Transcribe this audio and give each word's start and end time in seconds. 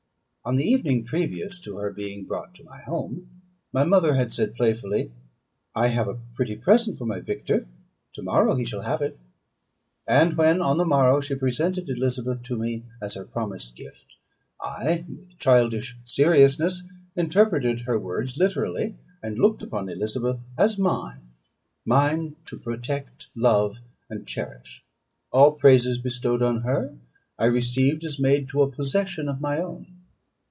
On 0.43 0.55
the 0.55 0.65
evening 0.65 1.05
previous 1.05 1.59
to 1.59 1.77
her 1.77 1.91
being 1.93 2.25
brought 2.25 2.55
to 2.55 2.63
my 2.63 2.81
home, 2.81 3.29
my 3.71 3.83
mother 3.83 4.15
had 4.15 4.33
said 4.33 4.55
playfully, 4.55 5.11
"I 5.75 5.89
have 5.89 6.07
a 6.07 6.17
pretty 6.33 6.55
present 6.55 6.97
for 6.97 7.05
my 7.05 7.19
Victor 7.19 7.67
to 8.13 8.23
morrow 8.23 8.55
he 8.55 8.65
shall 8.65 8.81
have 8.81 9.03
it." 9.03 9.19
And 10.07 10.35
when, 10.35 10.59
on 10.59 10.79
the 10.79 10.83
morrow, 10.85 11.21
she 11.21 11.35
presented 11.35 11.87
Elizabeth 11.89 12.41
to 12.41 12.57
me 12.57 12.85
as 12.99 13.13
her 13.13 13.23
promised 13.23 13.75
gift, 13.75 14.07
I, 14.59 15.05
with 15.07 15.37
childish 15.37 15.95
seriousness, 16.07 16.85
interpreted 17.15 17.81
her 17.81 17.99
words 17.99 18.35
literally, 18.35 18.95
and 19.21 19.37
looked 19.37 19.61
upon 19.61 19.89
Elizabeth 19.89 20.39
as 20.57 20.75
mine 20.75 21.21
mine 21.85 22.35
to 22.47 22.57
protect, 22.57 23.27
love, 23.35 23.77
and 24.09 24.25
cherish. 24.25 24.83
All 25.31 25.51
praises 25.51 25.99
bestowed 25.99 26.41
on 26.41 26.61
her, 26.61 26.97
I 27.37 27.45
received 27.45 28.03
as 28.03 28.17
made 28.19 28.49
to 28.49 28.63
a 28.63 28.71
possession 28.71 29.29
of 29.29 29.39
my 29.39 29.59
own. 29.59 29.85